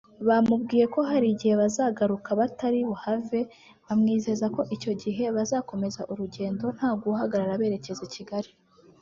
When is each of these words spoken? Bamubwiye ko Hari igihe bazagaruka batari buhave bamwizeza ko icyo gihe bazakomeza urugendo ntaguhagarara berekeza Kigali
Bamubwiye 0.27 0.85
ko 0.93 0.99
Hari 1.09 1.27
igihe 1.33 1.53
bazagaruka 1.61 2.29
batari 2.39 2.79
buhave 2.89 3.39
bamwizeza 3.85 4.45
ko 4.55 4.61
icyo 4.75 4.91
gihe 5.01 5.23
bazakomeza 5.35 6.01
urugendo 6.11 6.65
ntaguhagarara 6.77 7.61
berekeza 7.61 8.05
Kigali 8.15 8.49